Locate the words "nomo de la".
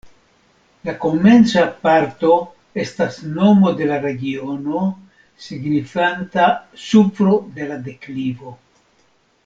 3.35-4.01